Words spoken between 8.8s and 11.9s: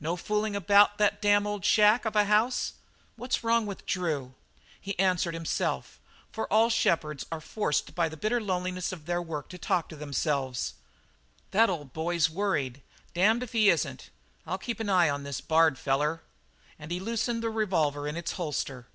of their work to talk with themselves. "The